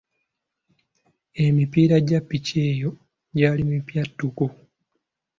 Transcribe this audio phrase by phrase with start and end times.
[1.45, 2.91] Emipiira gya ppiki eyo
[3.37, 4.45] gyali mipya ttuku.